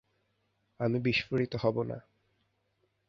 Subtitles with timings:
[0.79, 1.97] আমি বিস্ফোরিত হবো না।